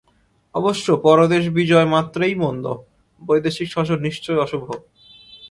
[0.55, 2.65] অবশ্য পরদেশ-বিজয় মাত্রেই মন্দ,
[3.21, 4.71] বৈদেশিক শাসন নিশ্চয়ই অশুভ।